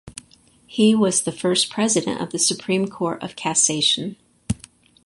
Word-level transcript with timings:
He 0.65 0.95
was 0.95 1.21
the 1.21 1.31
first 1.31 1.69
president 1.69 2.21
of 2.21 2.31
the 2.31 2.39
Supreme 2.39 2.87
Court 2.89 3.21
of 3.21 3.35
Cassation. 3.35 4.15